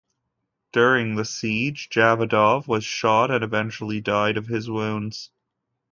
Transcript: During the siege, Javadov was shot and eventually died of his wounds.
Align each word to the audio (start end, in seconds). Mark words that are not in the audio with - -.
During 0.73 1.13
the 1.13 1.23
siege, 1.25 1.87
Javadov 1.91 2.67
was 2.67 2.83
shot 2.83 3.29
and 3.29 3.43
eventually 3.43 4.01
died 4.01 4.35
of 4.35 4.47
his 4.47 4.67
wounds. 4.67 5.29